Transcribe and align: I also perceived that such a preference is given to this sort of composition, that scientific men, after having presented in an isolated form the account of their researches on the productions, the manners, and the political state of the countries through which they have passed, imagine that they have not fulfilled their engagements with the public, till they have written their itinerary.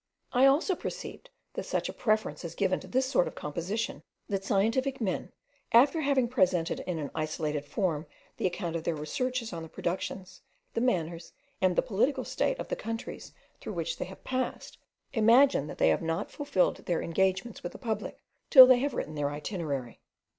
I 0.33 0.47
also 0.47 0.73
perceived 0.75 1.29
that 1.53 1.63
such 1.67 1.87
a 1.87 1.93
preference 1.93 2.43
is 2.43 2.55
given 2.55 2.79
to 2.79 2.87
this 2.87 3.05
sort 3.05 3.27
of 3.27 3.35
composition, 3.35 4.01
that 4.29 4.43
scientific 4.43 4.99
men, 4.99 5.31
after 5.73 6.01
having 6.01 6.27
presented 6.27 6.79
in 6.87 6.97
an 6.97 7.11
isolated 7.13 7.65
form 7.65 8.07
the 8.37 8.47
account 8.47 8.75
of 8.75 8.83
their 8.83 8.95
researches 8.95 9.53
on 9.53 9.61
the 9.61 9.69
productions, 9.69 10.41
the 10.73 10.81
manners, 10.81 11.33
and 11.61 11.75
the 11.75 11.83
political 11.83 12.25
state 12.25 12.57
of 12.57 12.69
the 12.69 12.75
countries 12.75 13.31
through 13.59 13.73
which 13.73 13.97
they 13.99 14.05
have 14.05 14.23
passed, 14.23 14.79
imagine 15.13 15.67
that 15.67 15.77
they 15.77 15.89
have 15.89 16.01
not 16.01 16.31
fulfilled 16.31 16.77
their 16.77 17.03
engagements 17.03 17.61
with 17.61 17.71
the 17.71 17.77
public, 17.77 18.23
till 18.49 18.65
they 18.65 18.79
have 18.79 18.95
written 18.95 19.13
their 19.13 19.29
itinerary. 19.29 19.99